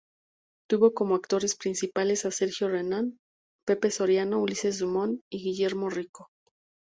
[0.67, 3.19] Tuvo como actores principales a Sergio Renán,
[3.67, 6.31] Pepe Soriano, Ulises Dumont y Guillermo Rico.